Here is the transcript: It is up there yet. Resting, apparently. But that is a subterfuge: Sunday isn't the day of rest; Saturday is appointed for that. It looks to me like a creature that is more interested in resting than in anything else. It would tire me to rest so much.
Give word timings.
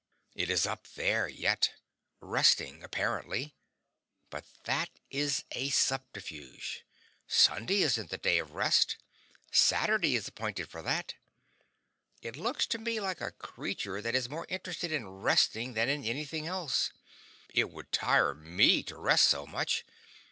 It 0.33 0.49
is 0.49 0.65
up 0.65 0.87
there 0.95 1.27
yet. 1.27 1.75
Resting, 2.21 2.81
apparently. 2.83 3.53
But 4.31 4.45
that 4.63 4.89
is 5.11 5.43
a 5.51 5.69
subterfuge: 5.69 6.83
Sunday 7.27 7.83
isn't 7.83 8.09
the 8.09 8.17
day 8.17 8.39
of 8.39 8.53
rest; 8.55 8.97
Saturday 9.51 10.15
is 10.15 10.27
appointed 10.27 10.69
for 10.71 10.81
that. 10.81 11.13
It 12.23 12.35
looks 12.35 12.65
to 12.65 12.79
me 12.79 12.99
like 12.99 13.21
a 13.21 13.29
creature 13.33 14.01
that 14.01 14.15
is 14.15 14.27
more 14.27 14.47
interested 14.49 14.91
in 14.91 15.07
resting 15.21 15.73
than 15.75 15.87
in 15.87 16.03
anything 16.03 16.47
else. 16.47 16.91
It 17.53 17.69
would 17.69 17.91
tire 17.91 18.33
me 18.33 18.81
to 18.87 18.97
rest 18.97 19.25
so 19.29 19.45
much. 19.45 19.85